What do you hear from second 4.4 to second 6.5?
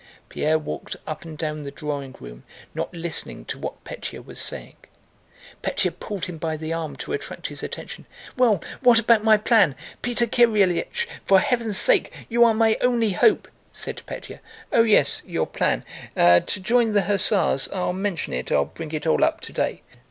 saying. Pétya pulled him